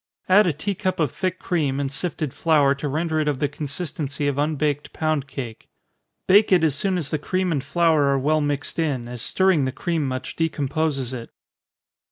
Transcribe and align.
Add 0.27 0.47
a 0.47 0.51
tea 0.53 0.73
cup 0.73 0.99
of 0.99 1.11
thick 1.11 1.37
cream, 1.37 1.79
and 1.79 1.91
sifted 1.91 2.33
flour 2.33 2.73
to 2.73 2.87
render 2.89 3.19
it 3.19 3.27
of 3.27 3.37
the 3.37 3.47
consistency 3.47 4.27
of 4.27 4.39
unbaked 4.39 4.93
pound 4.93 5.27
cake. 5.27 5.69
Bake 6.25 6.51
it 6.51 6.63
as 6.63 6.73
soon 6.73 6.97
as 6.97 7.11
the 7.11 7.19
cream 7.19 7.51
and 7.51 7.63
flour 7.63 8.05
are 8.05 8.17
well 8.17 8.41
mixed 8.41 8.79
in, 8.79 9.07
as 9.07 9.21
stirring 9.21 9.65
the 9.65 9.71
cream 9.71 10.07
much 10.07 10.35
decomposes 10.35 11.13
it. 11.13 11.29